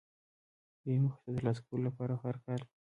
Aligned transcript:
د 0.81 0.83
یوې 0.83 0.97
موخې 1.03 1.19
د 1.29 1.35
ترلاسه 1.37 1.61
کولو 1.65 1.83
لپاره 1.87 2.13
هر 2.23 2.35
کال. 2.45 2.61